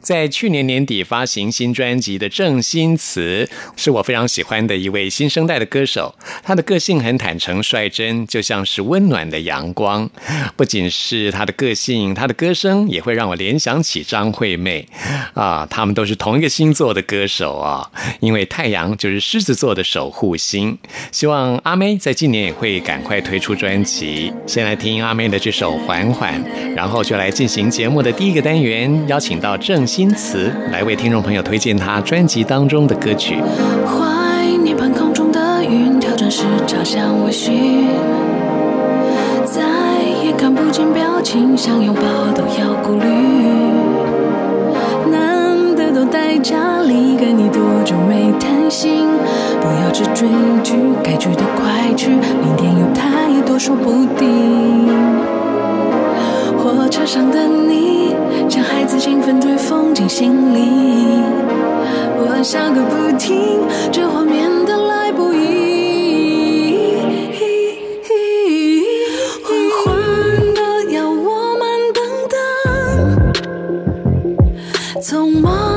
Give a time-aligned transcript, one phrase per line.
[0.00, 6.14] 在去年年底发行新专辑的郑新慈，是我非常喜欢的一位新生代的歌手。
[6.42, 10.08] 他的个性很坦诚率真，就像是温暖的阳光。
[10.56, 14.86] 不仅是他的个性，他的歌声也会让我联想起张惠妹
[15.34, 15.66] 啊。
[15.68, 20.78] 他们都是同一个星座的歌手啊，因为太阳就是狮子座的守护星。
[21.10, 24.32] 希望阿妹在今年也会赶快推出专辑。
[24.46, 29.77] 先来听阿妹的这首《缓缓》，然后就来进行节目的第一个单元，邀请到郑。
[29.86, 33.36] 新词来为听众朋友推荐他专辑当中的歌曲。
[33.86, 37.86] 怀念半空中的云，调整时朝向微醺，
[39.44, 39.62] 再
[40.24, 42.02] 也看不见表情，想拥抱
[42.34, 43.06] 都要顾虑。
[45.10, 49.06] 难得都待家里，跟你多久没谈心？
[49.60, 50.28] 不要只追
[50.62, 54.88] 剧，该去的快去，明天有太多说不定。
[56.88, 58.14] 车上的你。
[58.48, 61.22] 像孩子兴奋对风进心里，
[62.16, 63.60] 我笑个不停，
[63.92, 66.96] 这画面的来不易，
[69.44, 69.84] 缓缓
[70.54, 70.60] 的
[70.92, 72.36] 要我们等等，
[75.02, 75.67] 匆忙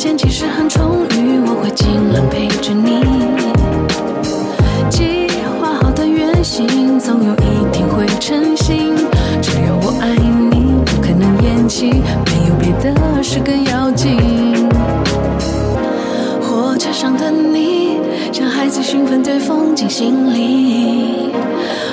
[0.00, 3.02] 间其实很充裕，我会尽量陪着你。
[4.88, 5.28] 计
[5.60, 8.96] 划好的远行，总有一天会成行。
[9.42, 14.16] 只要我爱你，不可能延期，没有别的事更要紧。
[16.40, 17.98] 火车上的你，
[18.32, 21.28] 像孩子兴奋对风景行李，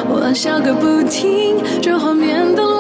[0.08, 2.77] 我笑个不停，这画面的。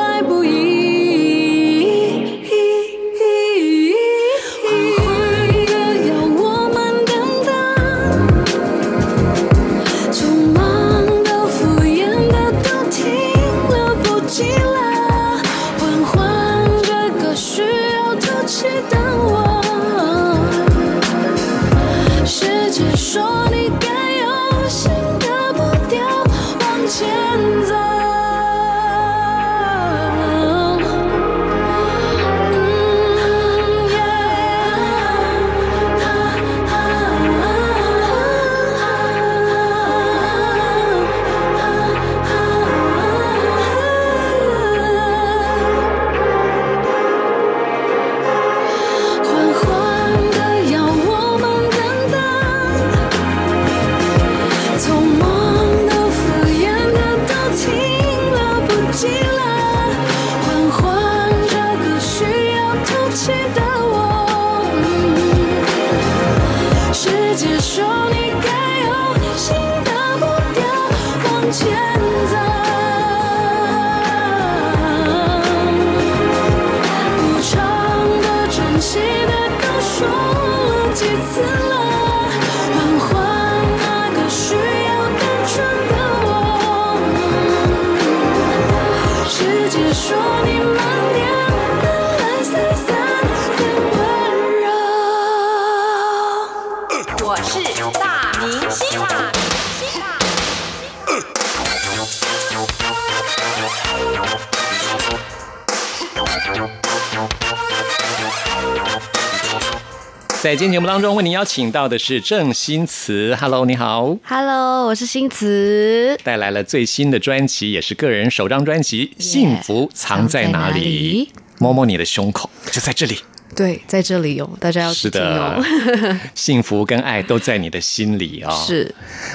[110.42, 113.36] 在今天节目当中，为您邀请到的是郑新慈。
[113.40, 116.16] Hello，你好，Hello，我是新慈。
[116.24, 123.18] 带来了最新的专辑，也是个人首张专辑《幸福藏在哪里》摸摸你的胸口，就在这里。
[123.56, 125.60] 对，在这里有，大家要是的。，
[126.36, 128.64] 幸福跟爱都在你的心里啊、哦。
[128.68, 128.94] 是，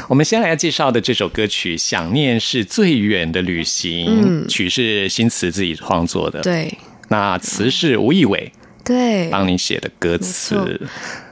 [0.09, 6.79] 我们先来介绍的这首歌曲《想念是最远的旅行》，嗯曲是新词自己创作的，，对
[7.09, 8.53] 那词是吴亦伟
[8.85, 10.55] 对，帮你写的歌词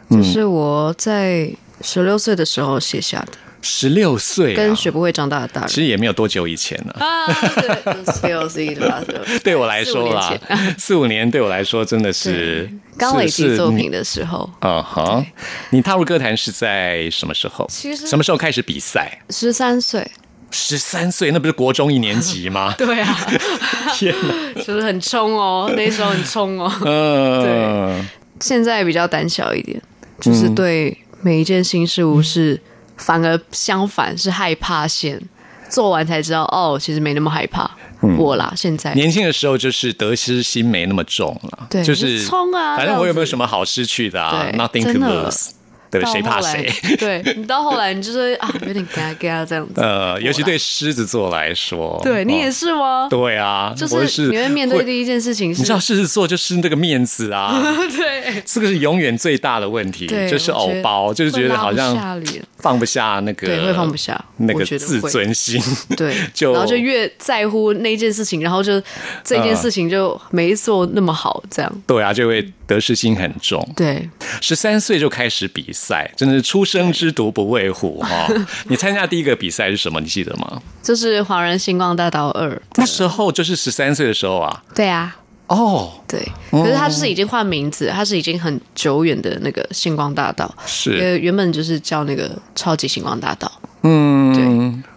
[0.09, 0.17] 没。
[0.17, 1.51] 这是我在
[1.83, 3.33] 十六岁的时候写下的，
[3.63, 5.77] 十六岁、啊，跟学不会长大的大人其。
[5.77, 6.93] 实也没有多久以前了。
[6.99, 7.27] 啊，
[7.61, 9.03] 对，十六岁的吧，
[9.45, 10.37] 对我来说啦
[10.77, 12.69] 四五年对我来说真的是
[12.99, 13.91] 刚累积作品。
[13.91, 15.27] 的时候，是嗯哼，
[15.71, 17.67] 你踏入歌坛是在什么时候？
[17.71, 19.19] 其实什么时候开始比赛？
[19.31, 20.09] 十三岁，
[20.51, 22.75] 十三岁，那不是国中一年级吗？
[22.79, 23.17] 对啊，
[23.95, 24.63] 天哪！
[24.63, 26.71] 就是很冲哦，那时候很冲哦。
[26.85, 28.09] 嗯，
[28.41, 29.81] 现在比较胆小一点，
[30.21, 32.61] 就是对每一件新事物是
[32.97, 35.21] 反而相反，是害怕先
[35.69, 37.71] 做完才知道哦，其实没那么害怕。
[38.17, 45.51] 我啦，现在年轻的时候就是得失心没那么重了，对就是就冲啊反正我有没有什么好失去的啊？Nothing to lose，
[45.91, 46.05] 对？
[46.07, 46.71] 谁怕谁？
[46.99, 49.81] 对你到后来你就是啊，有点嘎嘎这样子。
[49.81, 53.09] 呃，尤其对狮子座来说，对你也哦是吗？
[53.11, 57.61] 对啊，就是你会面对第一件事情是，你知道狮子座就是那个面子啊，
[57.97, 65.61] 对，这个是永远最大的问题，对就是偶包，就是觉得好像脸，放不下那个，对，会放不下，那个自尊心，
[65.97, 68.81] 对， 就然后就越在乎那件事情，然后就
[69.25, 71.83] 这件事情就没做那么好，这样。
[71.87, 73.67] 对啊，就会得失心很重。
[73.75, 74.09] 对，
[74.41, 78.29] 十三岁就开始比赛，真的是初生之犊不畏虎哈、
[78.69, 80.01] 你参加第一个比赛是什么？
[80.01, 80.61] 你记得吗？
[80.83, 82.61] 就是华人星光大道二。
[82.77, 84.63] 那时候就是十三岁的时候啊。
[84.75, 85.17] 对啊，
[85.51, 86.21] 哦，对，
[86.51, 93.51] 可是他就是已经换名字，他是已经很久远的那个星光大道，因是，为原本就是叫那个超级星光大道，
[93.83, 94.45] 嗯，对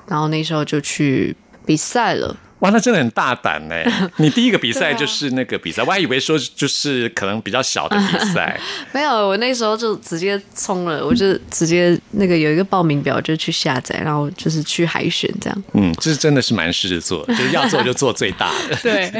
[0.08, 1.36] 然后那时候就去
[1.66, 2.38] 比赛了。
[2.64, 3.86] 哇，那真的很大胆哎！
[4.18, 8.58] 你第一个比赛就是那个比赛，我还以为说就是可能比较小的比赛，
[8.94, 15.64] 没有，我那时候就直接冲了，我就直接那个有一个报名表就去下载，然后就是去海选这样。
[15.74, 19.12] 嗯，这真的是蛮狮子座， 就是要做就做最大的，对，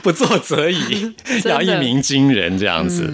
[0.00, 1.12] 不做则已，
[1.42, 3.12] 的要一鸣惊人这样子。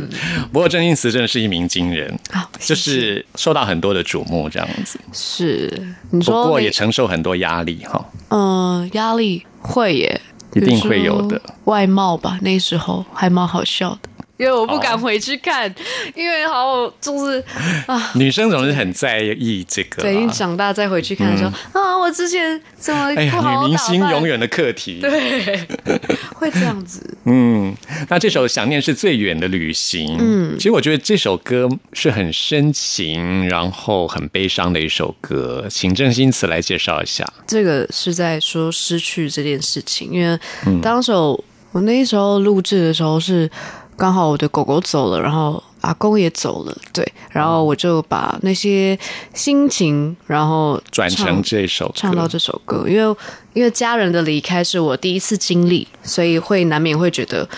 [0.53, 5.73] 不过郑欣慈真的是一鸣惊人，好，就是受到很多的瞩目这样子，是
[6.11, 8.05] 你不说不过也承受很多压力哈。
[8.29, 10.21] 嗯，压力会耶，
[10.55, 11.41] 一定会有的。
[11.65, 14.06] 外貌吧，那时候还蛮好笑的，
[14.37, 15.73] 因为我不敢回去看，
[16.15, 17.43] 因为好就是
[17.87, 20.33] 啊，女生总是很在意这个、对，已经啊。
[20.33, 24.99] 长大再回去看的时候、啊，我之前怎么哎呀，女明星永远的课题。
[25.00, 25.67] 对，
[26.37, 27.75] 会这样子，嗯，
[28.09, 37.27] 那这首《想念是最远的旅行》，嗯，其实我觉得这首歌是很深情，然后很悲伤的一首歌，请郑欣慈来介绍一下。
[37.47, 40.39] 这个是在说失去这件事情，因为
[40.82, 41.43] 当时候、
[41.73, 43.50] 我那时候录制的时候是
[43.96, 48.98] 刚好我的狗狗走了，然后阿公也走了，对，然后我就把那些
[49.32, 53.16] 心情，然后转成这首歌，唱到这首歌，因为
[53.54, 57.48] 因为家人的离开是我第一次经历，所以会难免会觉得，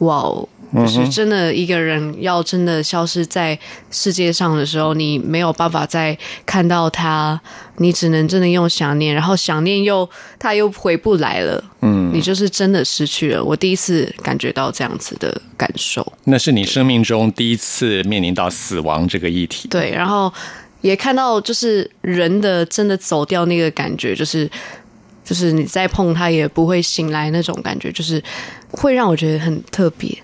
[0.00, 0.46] 哇哦，
[0.76, 3.58] 就是真的一个人要真的消失在
[3.90, 7.40] 世界上的时候，你没有办法再看到他，
[7.76, 10.08] 你只能真的用想念，然后想念又
[10.38, 13.42] 他又回不来了，嗯，你就是真的失去了。
[13.42, 16.12] 我第一次感觉到这样子的感受。
[16.24, 19.68] 那是你生命中第一次面临到死亡这个议题。
[19.68, 20.32] 对，然后
[20.80, 24.50] 也看到就是人的真的走掉那个感觉，就是
[25.24, 28.22] 就是你再碰它也不会醒来那种感觉，就是
[28.70, 30.16] 会让我觉得很特别，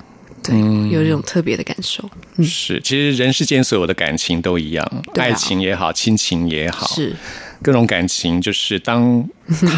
[0.43, 0.91] 对，嗯。
[0.91, 2.09] 有一种特别的感受，
[2.43, 7.15] 是，其实人世间所有的感情都一样，爱情也好，亲情也好，是。
[7.63, 9.25] 各种感情，就是当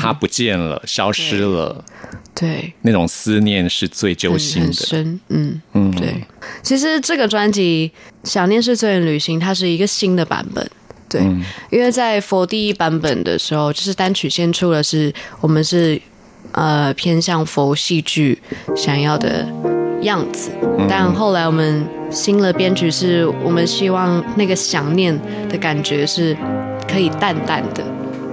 [0.00, 1.84] 它不见了、 消失了，
[2.34, 4.66] 对，那种思念是最揪心的。
[4.68, 6.24] 很深，嗯嗯，对。
[6.62, 7.92] 其实这个专辑
[8.26, 10.66] 《想念是最远旅行》，它是一个新的版本。
[11.10, 11.20] 对，
[11.70, 16.00] 因为在佛第一版本的时候，就是单曲先出了是，我们是
[16.52, 18.40] 呃偏向佛戏剧
[18.74, 19.46] 想要的
[20.04, 20.50] 样子，
[20.88, 25.18] 但后来我们新的编曲是我们希望那个想念
[25.48, 26.36] 的感觉是
[26.90, 27.82] 可以淡淡的。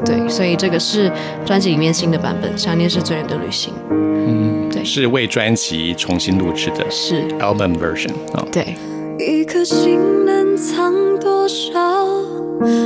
[0.05, 1.11] 对，所以这个是
[1.45, 3.73] 专辑里面新的版本，《想念是最远的旅行》。
[3.91, 8.75] 嗯，对是为专辑重新录制的是，album version 啊、对。
[9.19, 11.79] 一颗心能藏多少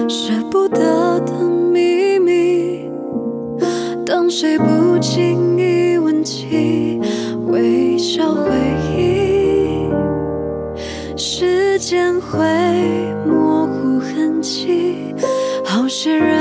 [0.09, 1.31] 舍不得的
[1.71, 2.89] 秘密？
[4.05, 5.34] 当谁不经
[16.07, 16.34] 好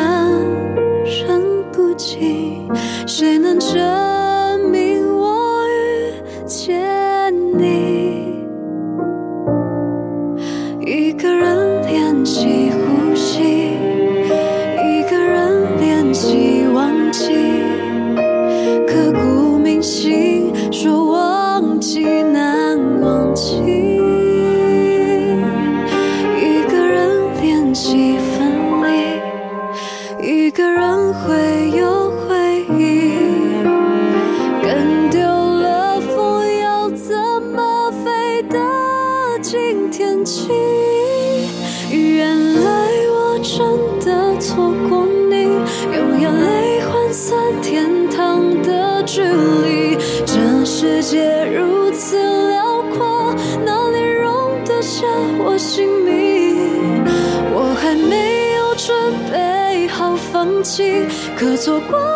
[61.64, 62.13] 错过。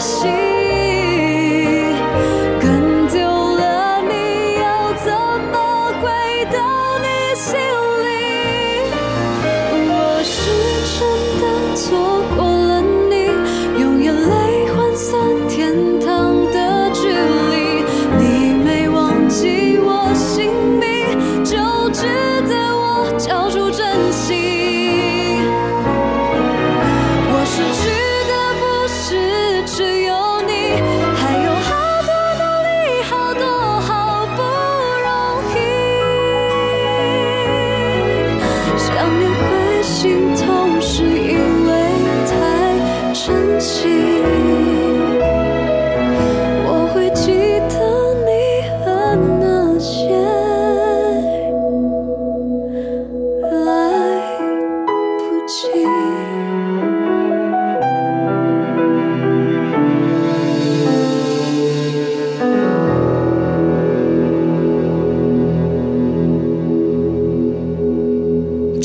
[0.00, 0.49] 心。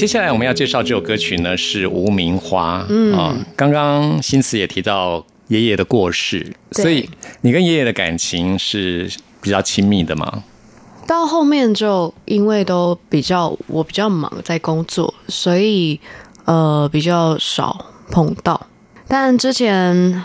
[0.06, 7.10] 接下来我们要介绍这首歌曲呢是《无名花》嗯啊，刚刚新词也提到爷爷的过世，所以
[7.42, 9.10] 你跟爷爷的感情是
[9.42, 10.44] 比较亲密的吗？
[11.08, 16.00] 到后面就因为都比较我比较忙在工作，所以
[16.44, 18.68] 呃比较少碰到。
[19.08, 20.24] 但之前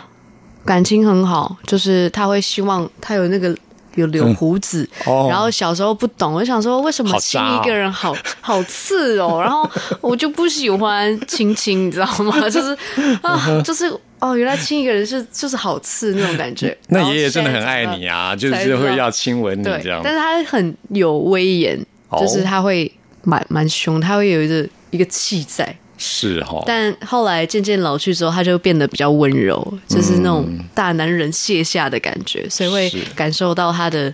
[0.66, 3.56] 感情很好，就是他会希望他有那个
[3.96, 9.68] 有留胡子，哦然后小时候不懂，我想说为什么亲一个人好好刺哦，然后
[10.00, 12.40] 我就不喜欢亲亲，你知道吗？
[12.48, 12.76] 就是
[13.22, 16.76] 啊，就是哦，原来亲一个人是就是好刺那种感觉。
[16.88, 20.00] 那爷爷真的很爱你啊，就是会要亲吻你对，这样。
[20.04, 21.78] 但是他很有威严，
[22.08, 22.90] 哦就是他会
[23.22, 25.74] 蛮蛮凶，他会有一个一个气在。
[26.02, 34.12] 是哈，但后来渐渐老去之后，他就变得比较温柔，就是那种大男人卸下的感觉，所以会感受到他的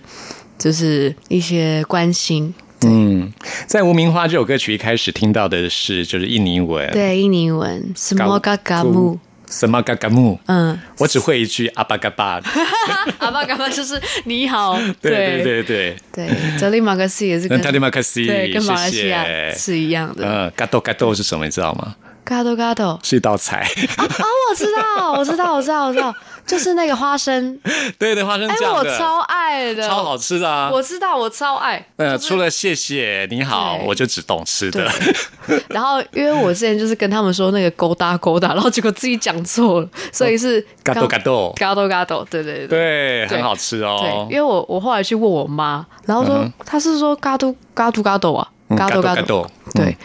[0.59, 2.53] 就是一些关心。
[2.81, 3.31] 嗯，
[3.65, 7.81] 在《无名花》这首歌曲一开始听到的是就是印尼文，对，印尼文。
[7.95, 9.17] “small 嘎嘎木
[9.49, 12.41] 什么嘎嘎木，嗯，我只会一句阿巴嘎巴。
[13.19, 19.25] 阿巴嘎巴就是你好，对对对对，对，泽利马克西也是跟 那塔利马克西，对跟马来西亚
[19.55, 20.25] 是一样的。
[20.27, 21.45] 嗯，嘎豆嘎豆是什么？
[21.45, 21.95] 你知道吗？
[22.23, 23.59] 嘎多嘎多是一道菜。
[23.95, 24.03] 啊，
[24.49, 26.13] 我知道，我知道，我知道，我知道，
[26.47, 27.59] 就是那个花生，
[27.99, 30.69] 对 对，花生哎，我超爱的，超好吃的啊。
[30.71, 31.85] 我知道，我超爱。
[31.97, 34.89] 呃，除了谢谢你好，我就只懂吃的。
[35.69, 42.67] 然后，因为我之前就是跟他们说那个勾搭勾搭，然后结果自己讲错了，所以是嘎豆嘎豆，嘎多嘎多，对对对。
[42.67, 44.37] 对，很好吃对，哦因。
[44.37, 49.97] 为我我后来去问我妈，然后说她是说嘎嘟嘎嘟嘎豆啊，嗯嘎多嘎豆，对。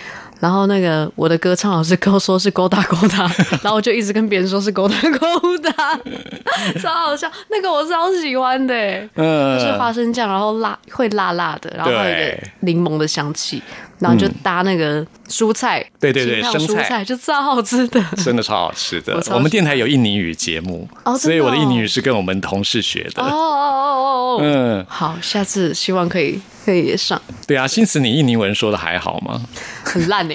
[0.42, 3.30] 然后那个我的歌唱老师跟我说是勾搭勾搭，
[3.62, 6.00] 然后我就一直跟别人说是勾搭勾搭，
[6.82, 7.30] 超好笑。
[7.49, 13.62] 那个我超喜欢的欸，嗯就是花生酱，然后辣会辣辣的，然后还有一个柠檬的香气，
[14.00, 18.02] 然后就搭那个蔬菜，对对对生菜蔬菜就超好吃的。
[18.16, 19.38] 真的超好吃的我。
[19.38, 23.22] 们电台有印尼语节目哦哦，所以我的印尼语是跟我们同事学的。
[23.22, 29.40] 哦哦哦哦哦，嗯，好，下次希望可以可以上，对啊，新词你印尼文说的还好吗？
[29.85, 30.35] 很烂 呢。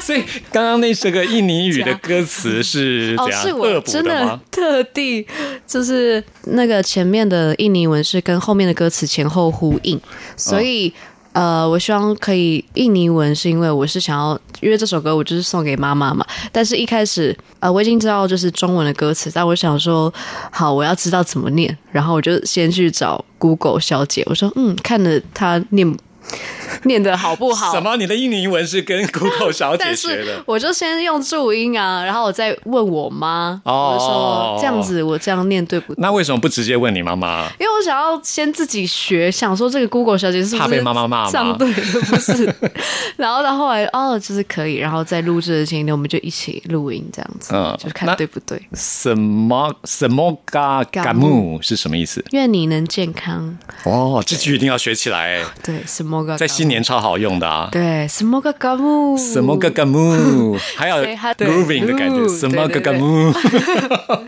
[0.00, 4.40] 所以刚刚那首个印尼语的歌词是哦，怎样是我真的吗？
[4.50, 5.26] 特地
[5.66, 10.00] 就是那个前面的印尼文是跟后面的歌词前后呼应，
[10.36, 10.92] 所以。
[11.34, 16.24] 呃，我希望可以印尼文，是因为我是想要，因为这首歌我就是送给妈妈嘛。
[16.52, 20.12] 但是一开始，呃，我已经知道就是中文的歌词，但我想说，
[20.52, 25.96] 好，我要知道怎么念，然后我就先去找 Google 小姐，我说，嗯，看着她念
[26.84, 27.72] 念的好不好？
[27.72, 27.96] 什么？
[27.96, 30.42] 你的印尼文是跟 Google 小姐 学的？
[30.46, 36.02] 我就先用注音啊，然后我再问我妈，哦我说这样子我这样念对不对？
[36.02, 37.44] 那为什么不直接问你妈妈？
[37.58, 42.54] 因为我想要先自己学，想说这个 Google 小姐是不是怕被妈妈骂吗上对的不是？
[43.16, 48.60] 然后到后来哦，就是可以，然后在录制的前一天我们就一起录音，这样子，嗯就是看对不对。
[48.74, 52.22] 什么什么嘎嘎木是什么意思？
[52.32, 57.68] 愿你能健康，哦，这句一定要学起来，对，什么个在新年超好用的啊。
[57.72, 63.32] 对什么个嘎木，什么嘎嘎木， 还有对它对 grooving 的感觉，嗯什么嘎对对对嘎木，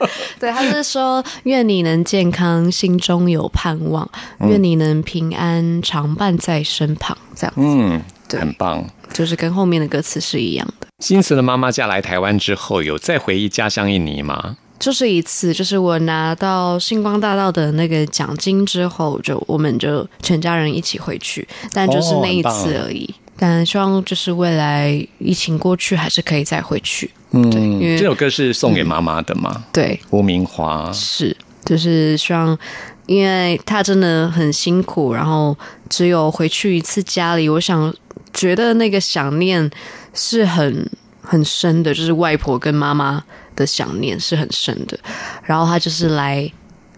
[0.41, 4.09] 对，他是说愿你能健康，心中有盼望，
[4.41, 8.85] 嗯愿你能平安，常伴在身旁，这样嗯，对很棒。
[9.13, 10.89] 就是跟后面的歌词是一样的。
[10.99, 14.57] 新慈的妈妈嫁来台湾之后，有再回忆家乡印尼吗？
[14.79, 23.15] 就是一次，就是我拿到星光大道的那个奖金之后，就我们就全家人一起回去，但就是那一次而已。
[23.39, 27.11] 但希望就是未来疫情过去，还是可以再回去。
[27.33, 29.65] 嗯，对因为这首歌是送给妈妈的吗？
[29.73, 32.57] 对，吴明华，是，就是希望，
[33.05, 35.55] 因为他真的很辛苦，然后
[35.91, 37.95] 只有回去一次家里，我想
[38.33, 39.71] 觉得那个想念
[40.15, 43.23] 是很很深的，就是外婆跟妈妈
[43.57, 44.97] 的想念是很深的。
[45.43, 46.49] 然后他就是来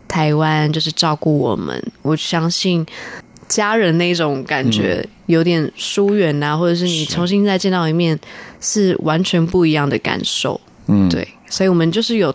[0.07, 2.85] 台湾，就是照顾我们，我相信。
[3.49, 8.21] 家人那种感觉有点疏远啊，或者是你重新再见到一面，
[8.61, 10.61] 是完全不一样的感受。
[10.85, 12.35] 嗯，对，所以我们就是有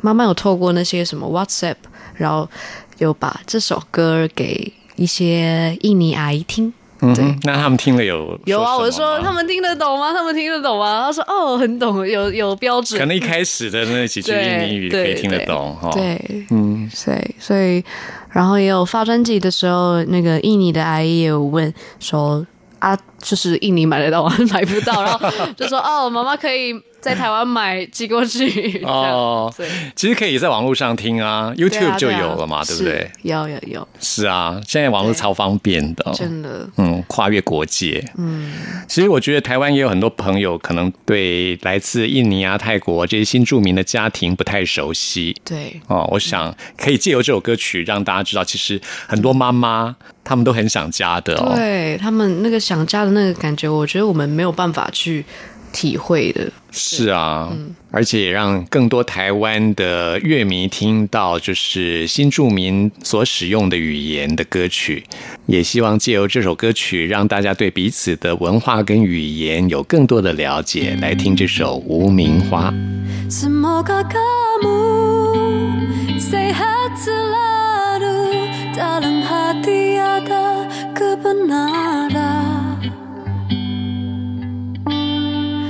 [0.00, 1.74] 慢慢有透过那些什么 WhatsApp，
[2.14, 2.48] 然后
[2.96, 6.72] 有把这首歌给一些印尼阿姨听。
[7.00, 10.12] 嗯哼，那他们听了有有啊，我说他们听得懂吗？
[10.12, 11.02] 他们听得懂吗？
[11.06, 13.06] 他说哦，很懂，有有标准可。
[13.06, 15.90] 能一开始的那几句 对印尼语可以听得懂哈。
[15.92, 17.84] 对，嗯，所以，所以
[18.30, 22.44] 然后也有发专辑的时候，那个印尼的阿姨也有问说
[22.80, 24.34] 啊，就是印尼买得到吗？
[24.52, 28.82] 买不到，然后就说哦，妈妈可以在台湾买寄过去。
[28.86, 29.68] 哦对。
[29.94, 33.10] 其实可以在网络上听啊，YouTube 就有了嘛，对不对？
[33.22, 36.12] 有有有，是啊，现在网络超方便的。
[36.14, 38.04] 真的，嗯，跨越国界。
[38.16, 38.52] 嗯，
[38.88, 45.34] 其实我觉得台湾也有很多朋友可能对来自印尼啊、泰国这些新著名的家庭不太熟悉。
[45.44, 51.52] 对哦，我想可以借由这首歌曲让大家知道，其实很多妈妈他们都很想家的哦。
[51.54, 55.24] 对，他们那个想家的那个感觉，我觉得我们没有办法去
[55.72, 56.50] 体会的。
[56.70, 57.50] 是啊，
[57.90, 65.04] 而且也让更多台湾的乐迷听到，就是新住民所使用的语言的歌曲。
[65.46, 70.96] 也希望借由这首歌曲，让大家对彼此的文化跟语言有更多的了解。
[71.00, 72.70] 来听这首《无名花》。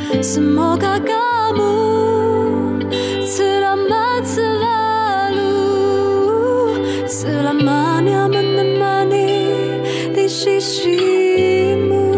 [0.08, 1.76] Semoga kamu
[3.28, 5.36] selamat terlahir
[7.04, 8.48] terlahir menyambut
[8.80, 9.44] mani
[10.16, 12.08] di sisimu.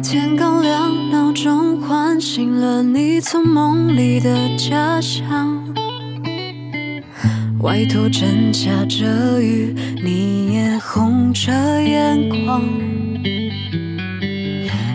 [0.00, 5.47] 天刚亮，闹钟唤醒了你从梦里的家乡。
[7.68, 11.52] 外头正下着雨，你也红着
[11.82, 12.62] 眼眶。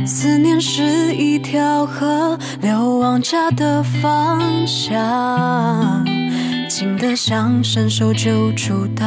[0.03, 6.03] 思念是一条河，流往家的方向，
[6.67, 9.05] 近的像伸手就触到，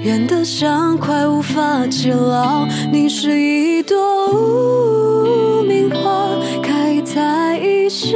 [0.00, 2.64] 远的像快无法记牢。
[2.92, 3.96] 你是一朵
[4.32, 6.28] 无名花，
[6.62, 8.14] 开在异乡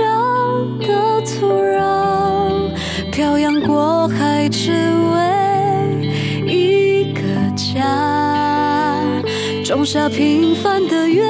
[0.78, 2.70] 的土壤，
[3.10, 3.60] 漂洋
[4.04, 6.12] 我还只为
[6.46, 7.22] 一个
[7.56, 9.00] 家，
[9.64, 11.24] 种下平凡的愿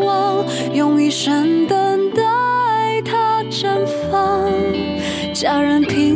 [0.00, 2.20] 望，用一生等待
[3.04, 3.78] 它绽
[4.10, 4.50] 放。
[5.32, 6.09] 家人平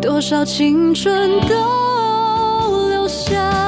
[0.00, 3.59] 多少青春都留下，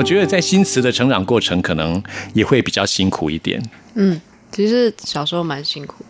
[0.00, 3.62] 我觉得在新词的成长过程，可能也会比较辛苦一点。
[3.92, 4.18] 嗯，
[4.50, 6.02] 其实小时候蛮辛苦，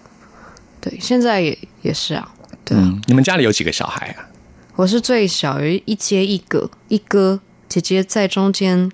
[0.80, 2.32] 对，现在也也是啊，
[2.64, 2.82] 对啊。
[2.84, 4.30] 嗯，你们家里有几个小孩啊？
[4.76, 8.88] 我是最小，有一阶一哥，一哥姐姐在中间，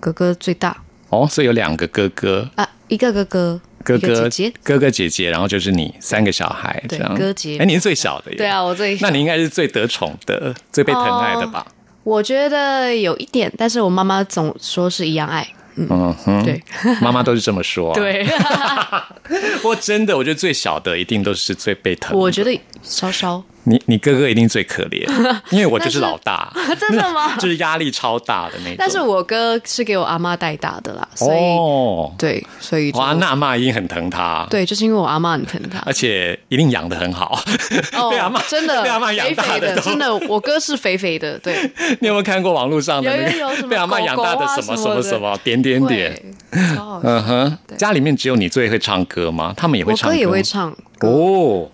[0.00, 7.14] 哥哥最大哦，所以有两个哥哥，啊，一个哥哥，哥哥姐姐，哥哥姐姐，然后就是你三个小孩这对样。
[7.14, 8.38] 哥姐哎，你是最小的耶。
[8.38, 11.66] 对啊，我最小那你应该是最得宠的、最被疼爱的吧？
[12.02, 16.62] 我觉得有一点，但是我妈妈总说是一样爱，嗯哼，对，
[17.00, 17.94] 妈妈都是这么说、啊。
[17.98, 18.26] 对，
[19.62, 22.18] 我真的，我觉得最小的一定都是最被疼的。
[22.18, 25.06] 我觉得稍稍你你哥哥一定最可怜，
[25.50, 27.36] 因为我就是 老大， 真的吗？
[27.38, 28.74] 就是压力超大的那种。
[28.76, 34.44] 但是我哥是给我阿妈带大的啦，所以、哦，对，所以就哇，那阿妈一定很疼他。。
[34.50, 35.92] 对，就是因为我阿妈很疼他而。
[35.92, 37.38] 且一定养的很好，
[37.96, 43.10] 哦被阿妈真的被阿妈养大的真的，我哥是肥肥的，对，你有没有看过网络上的
[43.68, 46.20] 被阿妈养大的什么什什么什么点点点？
[46.52, 49.52] 嗯哼，家里面只有你最会唱歌吗？
[49.56, 51.68] 他们也会唱歌，我哥也会唱歌，哦。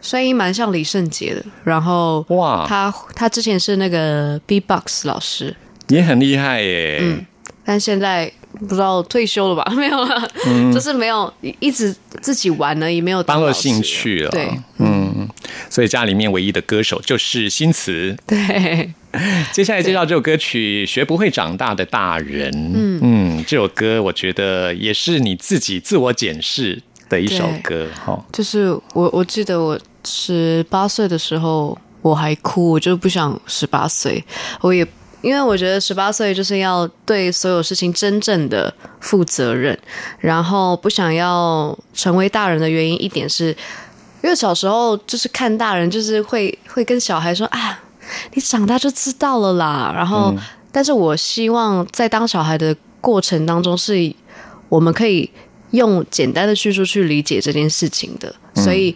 [0.00, 1.44] 声音蛮像李圣杰的。
[1.64, 5.54] 然后哇他他之前是那个 B-box 老师，
[5.88, 6.98] 也很厉害耶。
[7.02, 7.26] 嗯
[7.62, 9.70] 但现在不知道退休了吧？
[9.76, 10.28] 没有了，
[10.72, 15.28] 就是没有一直自己玩而已，没有当当了兴趣了，对嗯，
[15.68, 18.16] 所以家里面唯一的歌手就是新词。
[18.26, 18.92] 对，
[19.52, 22.50] 接下来介绍这首歌曲《学不会长大的大人》。
[23.02, 28.24] 嗯这首歌我觉得也是你自己自我检视的一首歌哈。
[28.32, 34.24] 就是我我记得我十八岁的时候我还哭，我就不想十八岁，
[34.60, 34.86] 我也
[35.22, 39.78] 因为我觉得十八岁就是要对所有事情真正的负责任，
[40.18, 43.48] 然后不想要成为大人的原因一点是，
[44.22, 47.78] 因为小时候就是看大人就是会会跟小孩说啊，
[48.32, 49.92] 你长大就知道了啦。
[49.94, 50.34] 然后，
[50.72, 54.14] 但是我希望在当小孩的过程当中，是
[54.70, 55.30] 我们可以
[55.72, 58.34] 用简单的叙述去理解这件事情的。
[58.54, 58.94] 所以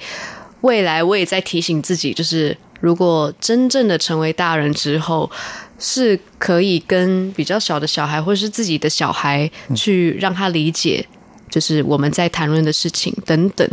[0.64, 5.30] 未来我也在提醒自己，就是如果真正的成为大人之后。
[5.76, 11.04] 是可以跟比较小的小孩，或者是自己的小孩，去让他理解，
[11.50, 13.68] 就是我们在谈论的事情等等。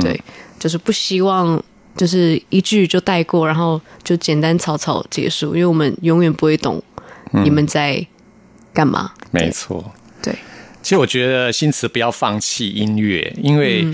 [0.00, 0.18] 对，
[0.60, 1.62] 就是不希望
[1.96, 6.80] 就是一句就带过，然后就简单草草结束，因为我们永远不会懂
[7.44, 8.06] 你们在
[8.72, 9.12] 干嘛。
[9.32, 10.32] 没错，对。
[10.80, 13.86] 其实我觉得新词不要放弃音乐，因为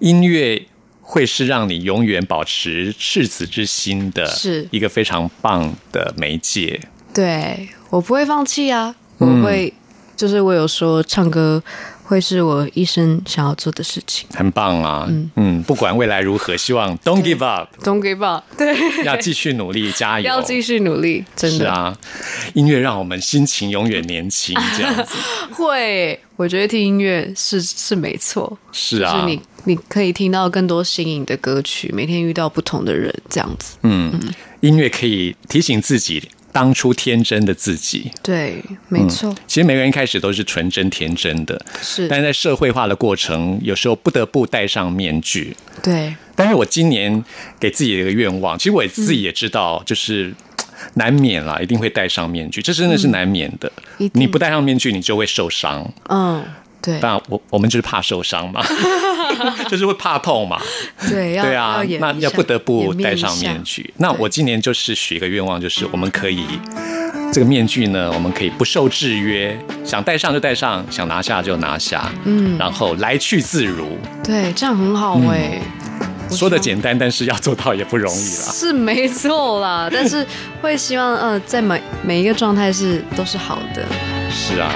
[0.00, 0.60] 音乐
[1.12, 4.66] 会是让你永远保持赤子之心的，是。
[4.70, 6.80] 一个非常棒的媒介。
[7.12, 8.94] 对我不会放弃啊！
[9.18, 9.70] 我会，
[10.16, 11.62] 就是我有说唱歌
[12.02, 15.04] 会是我一生想要做的事情，很棒啊！
[15.10, 15.30] 嗯。
[15.36, 21.70] 嗯，不管未来如何，希望 Don't give up，Don't give up，对，要继续努力，加油，要继续努力，真的。
[21.70, 21.94] 啊！
[22.54, 25.14] 音乐让我们心情永远年轻，这样子。
[25.52, 34.20] 会，我觉得听音乐是是没错，是啊，你你可以听到更多新颖的歌曲，每天遇到不同的人，这样子，嗯，
[34.60, 36.28] 音乐可以提醒自己。
[36.54, 39.34] 当初天真的自己，对，没错。
[39.46, 42.06] 其实每个人一开始都是纯真天真的，是。
[42.08, 45.56] 但是在社会化的过程，有时候不得不戴上面具。
[45.82, 46.14] 对。
[46.34, 47.24] 但是我今年
[47.58, 50.34] 给自己的一个愿望，其实我自己也知道，就是
[50.92, 53.72] 难免啦，一定会戴上面具，这真的是难免的。
[54.12, 55.90] 你不戴上面具，你就会受伤。
[56.10, 56.44] 嗯。
[56.82, 58.60] 对，但我我们就是怕受伤嘛，
[59.70, 60.60] 就是会怕痛嘛。
[61.08, 63.94] 对，对啊，那要不得不戴上面具。
[63.98, 66.44] 那我今年就是许一个愿望，就是我们可以
[67.32, 72.10] 这个面具呢，我们可以不受制约，想戴上就戴上，想拿下就拿下。
[72.24, 73.86] 嗯，然后来去自如。
[74.24, 75.60] 对，这样很好哎。
[76.30, 78.52] 说的简单，但是要做到也不容易了。
[78.52, 80.26] 是没错啦，但是
[80.62, 83.86] 会希望呃，在每每一个状态是都是好的。
[84.32, 84.72] 是啊。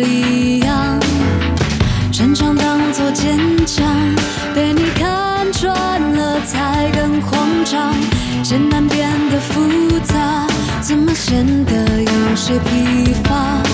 [0.00, 1.00] 一样，
[2.12, 3.86] 擅长当作坚强，
[4.54, 7.94] 被你看穿了才更慌张。
[8.42, 10.46] 艰难变得复杂，
[10.80, 13.71] 怎么显得有些疲乏？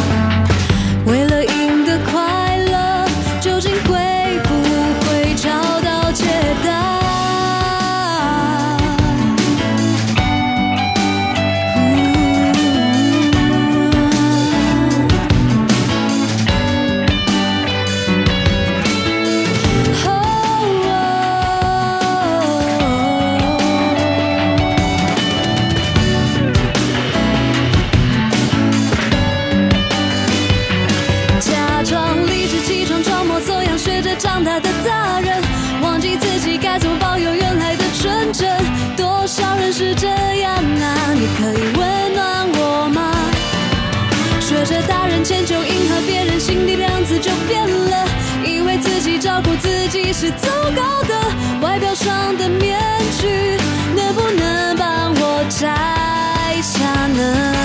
[50.20, 51.14] 是糟糕的，
[51.62, 52.76] 外表上的面
[53.20, 53.56] 具，
[53.94, 57.57] 能不能帮我摘下呢？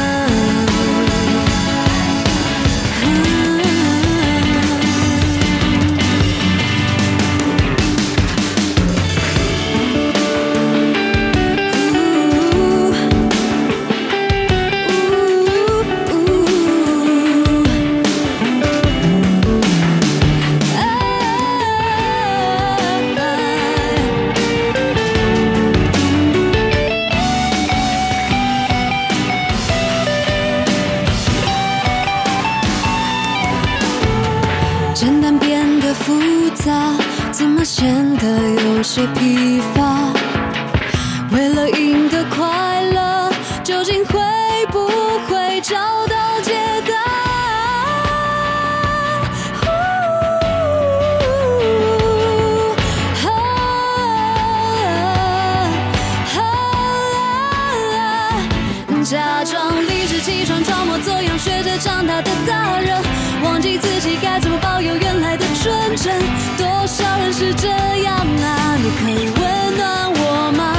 [61.84, 62.98] 长大的大人，
[63.44, 66.14] 忘记自己该怎么保有原来的纯真。
[66.58, 68.78] 多少人是这样啊？
[68.78, 70.74] 你可以温暖我吗？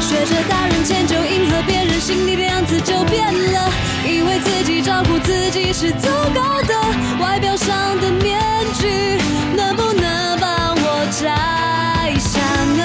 [0.00, 3.68] 学着大人迁就，迎合别人，心里的样子就变了。
[4.06, 4.38] 以为。
[4.42, 6.74] 自己照顾自己是足够的，
[7.20, 8.40] 外表上的面
[8.74, 9.18] 具
[9.56, 12.40] 能不能帮我摘下
[12.78, 12.82] 呢？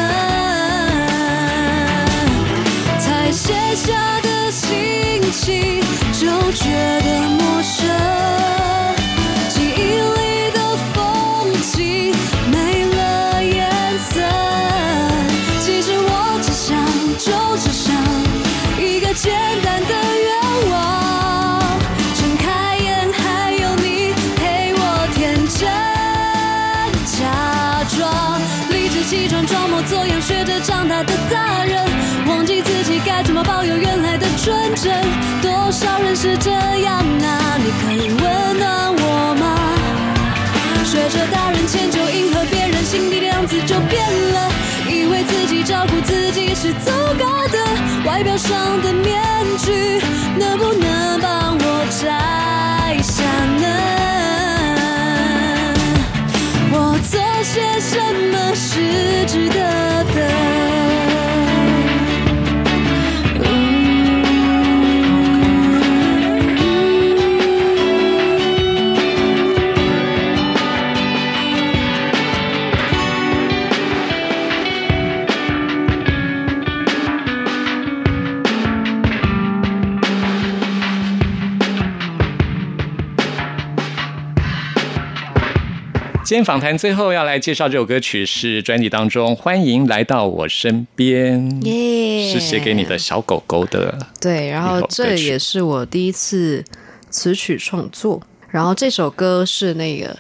[3.00, 5.82] 才写下的心情
[6.78, 8.37] 变得陌生，
[29.68, 31.86] 装模作样，学着长大的大人，
[32.28, 34.94] 忘记自己该怎么保有原来的纯真。
[35.42, 37.58] 多少人是这样啊？
[37.58, 39.58] 你可以温暖我吗？
[40.86, 44.02] 学着大人迁就，迎合别人，心底的样子就变
[44.34, 44.50] 了。
[44.90, 47.58] 以为自己照顾自己是足够的，
[48.06, 49.22] 外表上的面
[49.58, 50.02] 具
[50.40, 53.24] 能不能帮我摘下
[53.60, 54.17] 呢？
[57.58, 60.67] 些什么是值得的？
[86.28, 93.98] 今天访谈最后要来介绍这首歌曲是专辑当中《欢迎来到我身边》，耶是写给你的小狗狗的。
[94.20, 96.62] 对，然后这也是我第一次
[97.10, 98.22] 词曲创作。
[98.50, 100.14] 然后这首歌是那个《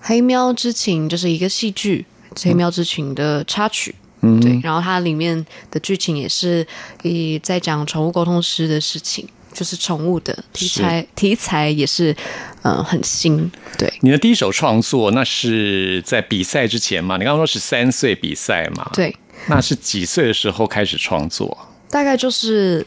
[0.00, 2.06] 黑喵之情》，就是一个戏剧
[2.42, 3.94] 《黑喵之情》的插曲。
[4.22, 4.58] 嗯，对。
[4.62, 6.66] 然后它里面的剧情也是
[7.02, 12.14] 以在讲宠物沟通师的事情，就是宠物的题材，题材也是
[12.62, 13.50] 呃很新。
[13.78, 17.16] 对你的第一首创作，那是在比赛之前嘛？
[17.16, 19.14] 你刚刚说十三岁比赛嘛？，对，
[19.46, 21.56] 那是几岁的时候开始创作？
[21.90, 22.86] 大概就是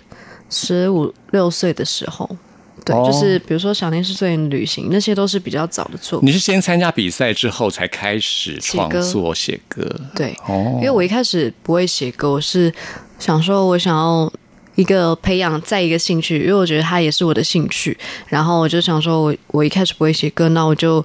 [0.49, 2.30] 十五六岁的时候。
[2.84, 6.30] 对，哦就是比如说《想念是最远旅行》，那些都是比较早的作品。
[6.30, 9.89] 你是先参加比赛之后才开始创作写歌？
[10.13, 12.71] 对，哦因为我一开始不会写歌，我是
[13.17, 14.32] 想说我想要
[14.76, 17.98] 一个培养再一个兴趣，因为我觉得它也是我的兴趣。
[18.28, 21.04] 然后我就想说我我一开始不会写歌，那我就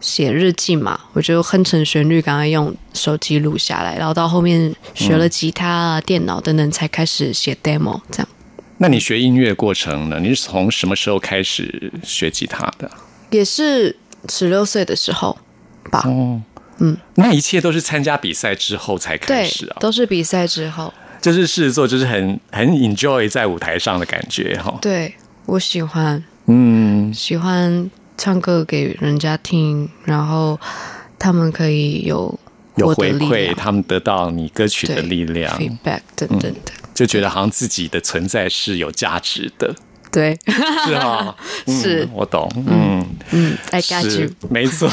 [0.00, 8.28] 写日记嘛，我就哼成旋律，赶快用手机录下来，然后到后面学了吉他啊、电脑等等，才开始写 demo 这样。
[8.76, 10.20] 那你学音乐过程呢？
[10.20, 12.88] 你是从什么时候开始学吉他的？
[13.30, 13.96] 也是
[14.28, 15.36] 十六岁的时候
[15.90, 16.40] 吧，哦，
[16.78, 20.92] 嗯，那一切都是参加比赛之后才开始啊，，都是比赛之后。
[21.20, 24.78] 就是狮子座，就是很很 enjoy 在舞台上的感觉哈。
[24.80, 25.14] 对
[25.46, 30.58] 我喜欢，嗯，喜欢唱歌给人家听，然后
[31.18, 32.38] 他们可以有
[32.76, 36.72] 有回馈，他们得到你歌曲的力量，feedback 等等的。
[36.94, 39.72] 就觉得好像自己的存在是有价值的，
[40.10, 44.28] 对，是哈、 嗯是我懂，嗯，嗯，I got you。
[44.50, 44.90] 没错。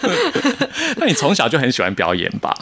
[0.96, 2.54] 那你从小就很喜欢表演吧？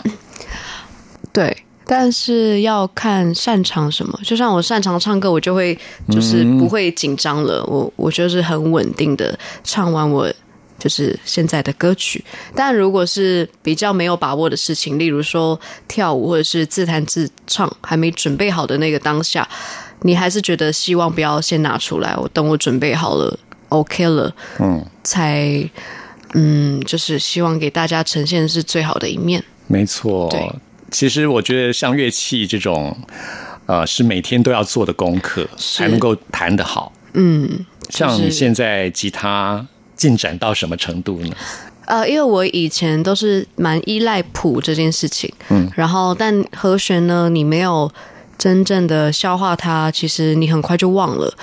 [1.32, 1.56] 对，
[1.92, 4.16] 但是要看擅长什么。
[4.22, 5.76] 就像我擅长唱歌，我就会
[6.08, 10.32] 就是不会紧张了，我我就是很稳定的唱完我。
[10.78, 12.24] 就是现在的歌曲，
[12.54, 19.46] 但如果是比较没有把握的事情，例如说跳舞或者是自弹自唱，还没准备好的那个当下，
[20.00, 25.62] 你还是觉得希望不要先拿出来，我等我准备好了，OK 了，嗯，才
[26.32, 29.44] 嗯，就是希望给大家呈现是最好的一面。
[29.66, 30.50] 没错对。
[30.90, 32.96] 其实我觉得像乐器这种，
[33.66, 36.92] 呃，是每天都要做的功课，才能够弹得好。
[37.14, 41.34] 嗯，像你现在吉他进展到什么程度呢？
[41.86, 47.90] 呃，因为我以前都是蛮依赖谱这件事情，嗯，然后但和弦呢，你没有
[48.38, 51.34] 真正的消化它，其实你很快就忘了。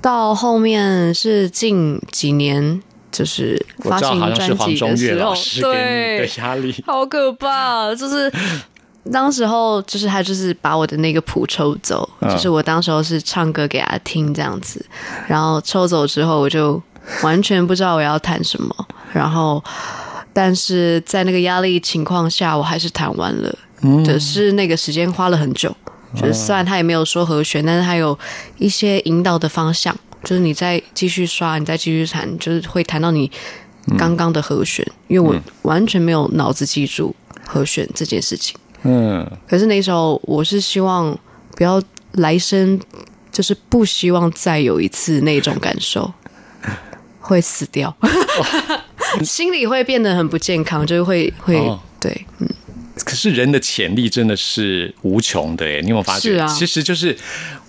[0.00, 2.80] 到后面是近几年，
[3.10, 5.34] 就是发行专辑的时候，
[5.72, 6.74] 对，压力。
[6.86, 8.32] 好可怕，就是。
[9.10, 14.84] 当时候就是他就是把我的那个谱抽走，嗯就是我当时候是唱歌给他听这样子，
[15.26, 16.82] 然后抽走之后我就
[17.22, 19.64] 完全不知道我要弹什么，然后
[20.34, 25.74] 但是在那个压力情况下，我还是弹完了，嗯只是那个时间花了很久，
[26.14, 28.18] 就是虽然他也没有说和弦，但是他有
[28.58, 33.30] 一些引导的方向，就是你再继续刷，你再继续弹，就是会弹到你
[33.96, 37.14] 刚刚的和弦，因为我完全没有脑子记住
[37.46, 38.56] 和弦这件事情。
[38.82, 41.16] 嗯，可是那时候我是希望
[41.56, 41.80] 不要
[42.12, 42.78] 来生
[43.32, 46.12] 就是不希望再有一次那种感受，
[47.20, 47.96] 会死掉，
[49.24, 52.48] 心里会变得很不健康，就是会会、哦对，嗯，
[53.04, 56.30] 可是人的潜力真的是无穷的耶，你有没有发觉？
[56.30, 57.16] 是啊其实就是。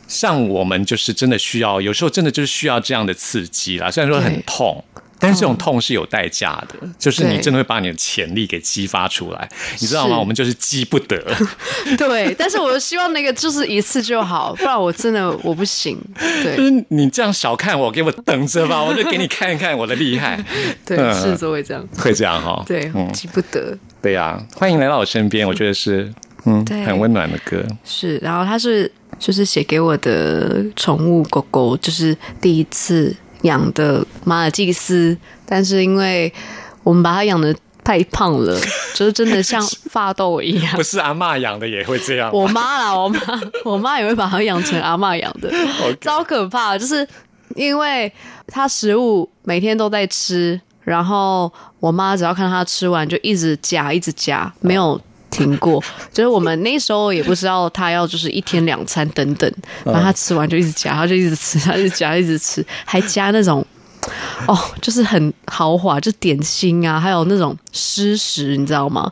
[0.10, 3.90] 像我们就是真的需要，有时候真的就是需要这样的刺激啦。
[3.90, 4.84] 虽然说很痛，
[5.20, 9.48] 但是这种痛是有代价的，就是你真的会把你的潜力给激发出来，
[9.80, 10.18] 你知道吗？
[10.18, 11.22] 我们就是激不得。
[11.98, 15.96] 对，但是我希望那个就是一次就好，不然我真的我不行。
[16.18, 20.44] 就对是你这样小看我，给我等着吧， 我就给你看一看我的厉害。
[20.86, 21.88] 对，嗯是都会这样。
[21.98, 22.64] 会这样哈？
[22.66, 23.78] 对，嗯，急不得。
[24.02, 26.10] 对呀、欢迎来到我身边，我觉得是
[26.46, 27.62] 嗯对很温暖的歌。
[27.84, 28.90] 是，然后它是
[29.20, 35.16] 就是写给我的宠物狗狗，就是第一次养的马尔济斯，
[35.46, 36.32] 但是因为
[36.84, 37.54] 我们把它养的
[37.84, 38.60] 太胖了，
[38.96, 40.82] 就是真的像发豆一样不。
[40.84, 43.20] 是阿嬷养的也会这样，我妈啦，我妈，
[43.66, 45.52] 我妈也会把它养成阿嬷养的
[46.02, 46.78] 超可怕。
[46.78, 47.08] 就是
[47.56, 48.12] 因为
[48.48, 55.00] 它食物每天都在吃，然后我妈只要看它吃完，就一直夹，一直夹，没有
[55.40, 55.82] 停过。
[56.12, 59.52] 就是我们那时候也不知道他要就是一天两餐等等，
[59.86, 63.66] 然后他吃完就一直夹，他就一直吃， 他就夹一直吃，还加那种。
[64.48, 69.12] 哦，就是很豪华，就点心啊，还有那种湿食，你知道吗？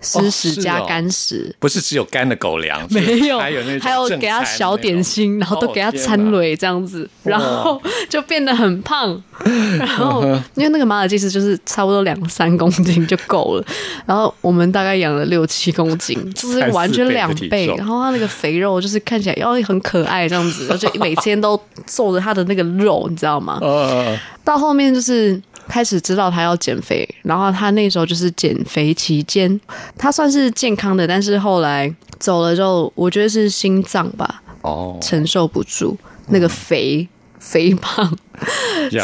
[0.00, 6.16] 湿食加干食，不是只有干的狗粮， 没有，还有那种还有给他小点心，然后都给他餐。
[6.20, 9.20] 哦蕊这样子，然后 就变得很胖。
[9.78, 10.22] 然后
[10.54, 13.64] 因为那个马尔济斯就是差不多两三公斤就够了，
[14.04, 17.66] 然后我们大概养了六七公斤，就是完全两倍。
[17.76, 23.58] 然后它那个肥肉就是看起来要很可爱这样子，而且每天都皱着它的那个肉，你知道吗？
[23.62, 29.60] 呃，到后面就是开始知道他要减肥，然后他那时候就是减肥期间，
[29.96, 35.96] 他算是健康的，但是后来走了之后，我觉得是心脏吧哦，承受不住
[36.28, 37.06] 那个肥
[37.38, 38.12] 肥胖，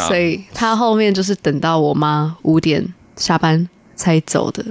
[0.07, 2.85] 所以他后面就是等到我妈五点
[3.15, 4.63] 下班才走的，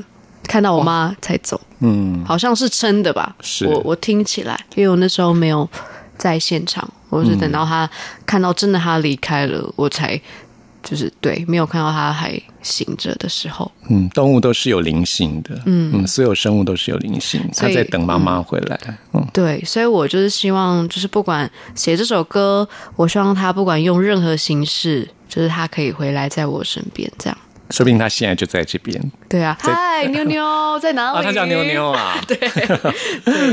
[0.42, 3.34] 看到我妈才走，嗯，好像是真的吧？
[3.40, 3.66] 是。
[3.66, 5.68] 我我听起来，因为我那时候没有
[6.18, 7.88] 在现场，我是等到他
[8.26, 10.20] 看到真的他离开了，我才
[10.84, 13.70] 就是对没有看到它还醒着的时候。
[13.88, 18.78] 嗯，动物都是有灵性的，嗯所有生物都是有灵性，它在等妈妈回来。
[19.12, 27.38] 嗯，对，所以我就是希望，就是不管写这首歌，我希望他不管用任何形式，就是他可以回来在我身边，这样。
[27.74, 31.18] 说不定他现在就在这边对啊，嗨， 妞妞在哪里？
[31.18, 32.14] 啊，他叫妞妞啊。
[32.28, 32.38] 对，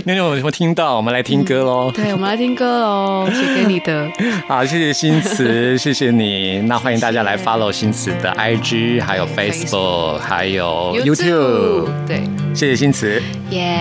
[0.06, 0.96] 妞妞有没有听到？
[0.96, 1.92] 我们来听歌喽。
[1.92, 4.08] 对，我们来听歌喽，写给你的。
[4.48, 6.60] 好，谢谢新词，谢谢你。
[6.68, 11.88] 那欢迎大家来 follow 新词的 IG，还有 Facebook，还有 YouTube。
[12.06, 12.22] 对，
[12.54, 13.20] 谢谢新词。
[13.50, 13.80] 耶、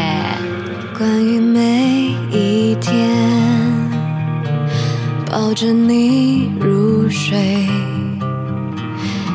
[0.96, 3.10] 关于每一天，
[5.30, 7.36] 抱着你入睡，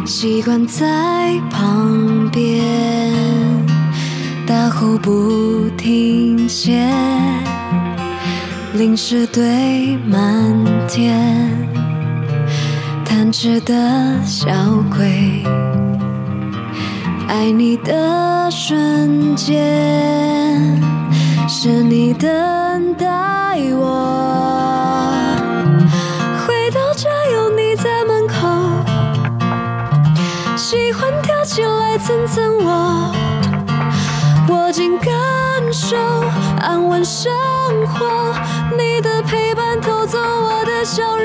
[0.05, 0.85] 习惯在
[1.49, 2.63] 旁边，
[4.45, 6.87] 大呼不停歇，
[8.73, 10.53] 零食堆满
[10.87, 11.67] 天，
[13.03, 13.73] 贪吃的
[14.23, 14.47] 小
[14.95, 15.43] 鬼。
[17.27, 19.59] 爱你的瞬间，
[21.47, 22.29] 是你等
[22.93, 24.64] 待我。
[31.55, 33.15] 起来蹭蹭我。
[34.49, 35.13] 握紧感
[35.71, 35.95] 受，
[36.59, 37.31] 安稳生
[37.87, 38.35] 活，
[38.77, 41.15] 你的陪伴偷走我的笑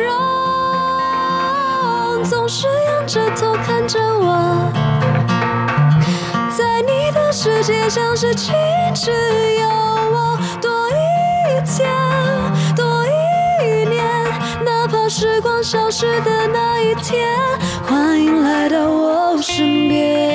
[2.15, 4.71] 容，总是仰着头看着我。
[6.57, 8.55] 在你的世界像是晴
[8.95, 9.11] 只
[9.61, 10.93] 有我，多一
[11.67, 11.91] 天，
[15.11, 17.27] 时光消失的那一天，
[17.83, 20.31] 欢迎来到我身边。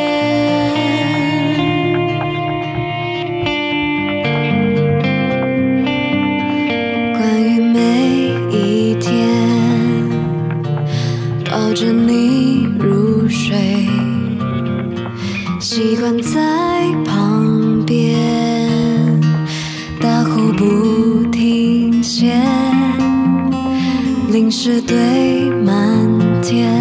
[24.65, 26.73] 零食堆满天，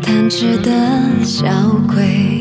[0.00, 0.72] 贪吃的
[1.22, 1.46] 小
[1.86, 2.40] 鬼，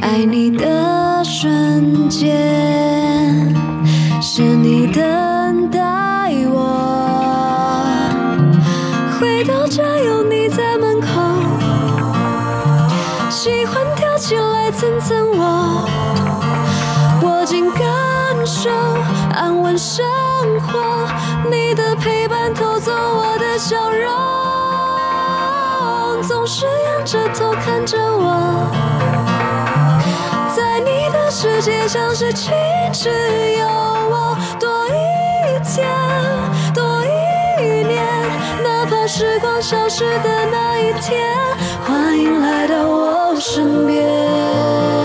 [0.00, 3.54] 爱你的瞬间，
[4.22, 5.78] 是你等待
[6.46, 8.08] 我，
[9.20, 11.08] 回到家有你在门口。
[13.28, 15.86] 喜欢跳起来蹭蹭我，
[23.56, 24.10] 笑容，
[26.22, 28.66] 总是仰着头看着我，
[30.56, 32.52] 在你的世界像是晴
[32.92, 33.10] 只
[33.58, 34.92] 有我，多一
[35.64, 35.88] 天，
[36.74, 37.08] 多一
[37.86, 38.04] 年，
[38.64, 41.36] 哪怕时光消失的那一天，
[41.86, 45.03] 欢迎来到我身边。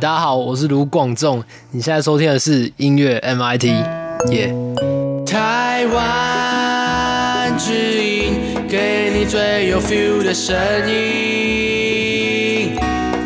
[0.00, 1.42] 大家好，我是卢广仲。
[1.72, 3.64] 你现在收听的是音乐 MIT，
[4.30, 4.54] 耶、
[5.26, 8.34] 台湾之音，
[8.68, 10.56] 给你最有 feel 的声
[10.88, 12.76] 音。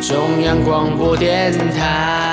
[0.01, 2.32] 中央广播电台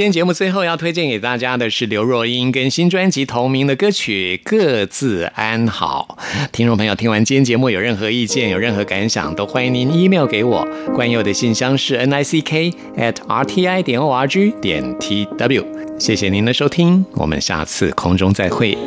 [0.00, 6.16] 今天节目最后要推荐给大家的是刘若英跟新专辑同名的歌曲《各自安好》。
[6.50, 10.66] 听众朋友听完今天节目有任何意见、有任何感想，都欢迎您 email 给我。
[10.94, 15.66] 关佑的信箱是 n i c k at r t i 点 o r g 点 t w。
[15.98, 18.78] 谢谢您的收听，我们下次空中再会。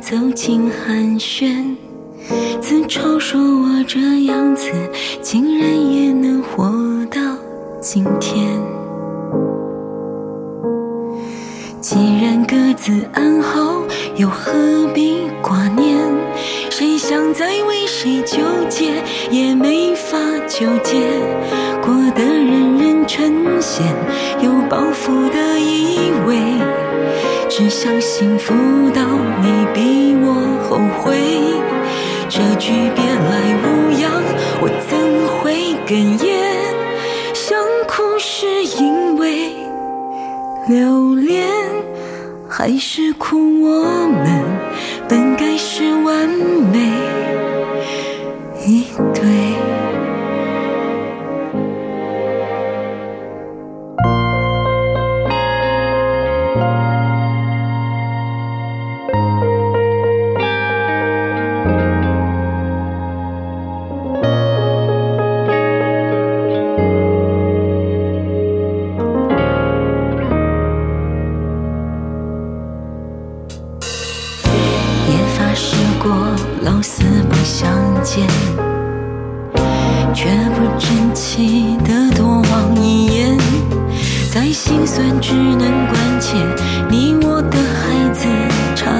[0.00, 1.76] 走进寒暄，
[2.60, 4.70] 自嘲说我这样子
[5.20, 6.64] 竟然也能活
[7.10, 7.20] 到
[7.80, 8.60] 今天。
[11.80, 13.82] 既然各自安好，
[14.16, 14.52] 又何
[14.94, 15.96] 必挂念？
[16.70, 18.38] 谁想再为谁纠
[18.68, 18.92] 结，
[19.30, 20.16] 也没法
[20.48, 20.98] 纠结。
[21.80, 23.82] 过得人人称羡，
[24.42, 26.36] 有包袱的以为。
[27.54, 28.54] 只想幸福
[28.94, 29.02] 到
[29.42, 30.32] 你比我
[30.66, 31.18] 后悔，
[32.26, 33.30] 这句别来
[33.62, 34.24] 无恙，
[34.62, 34.96] 我怎
[35.28, 36.32] 会哽咽？
[37.34, 39.52] 想哭是因为
[40.66, 41.46] 留恋，
[42.48, 44.42] 还是哭我们
[45.06, 46.78] 本该是完美
[48.66, 49.41] 一对？
[84.94, 86.36] 算只能关切
[86.90, 88.28] 你我的孩子
[88.76, 88.92] 差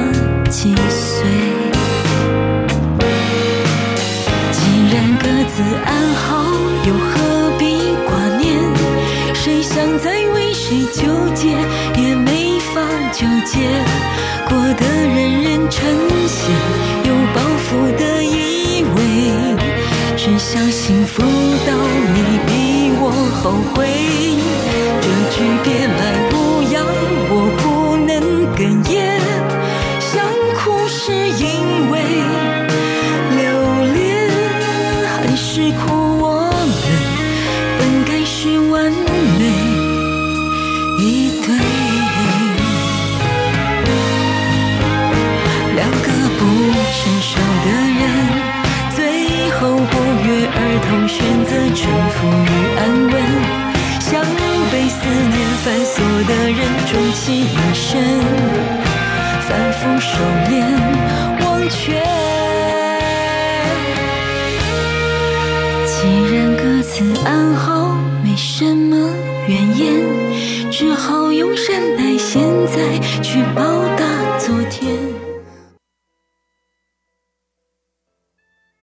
[0.49, 1.28] 几岁。
[4.51, 6.41] 既然各自安好，